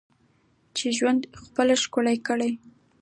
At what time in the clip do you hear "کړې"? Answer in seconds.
2.27-2.51